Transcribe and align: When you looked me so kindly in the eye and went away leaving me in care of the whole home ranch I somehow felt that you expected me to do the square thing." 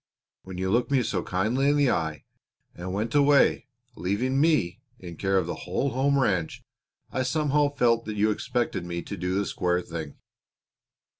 When 0.41 0.57
you 0.57 0.71
looked 0.71 0.89
me 0.89 1.03
so 1.03 1.21
kindly 1.21 1.69
in 1.69 1.77
the 1.77 1.91
eye 1.91 2.23
and 2.73 2.91
went 2.91 3.13
away 3.13 3.67
leaving 3.95 4.41
me 4.41 4.81
in 4.97 5.15
care 5.15 5.37
of 5.37 5.45
the 5.45 5.53
whole 5.53 5.91
home 5.91 6.17
ranch 6.17 6.63
I 7.11 7.21
somehow 7.21 7.69
felt 7.75 8.05
that 8.05 8.15
you 8.17 8.31
expected 8.31 8.83
me 8.83 9.03
to 9.03 9.15
do 9.15 9.35
the 9.35 9.45
square 9.45 9.79
thing." 9.79 10.15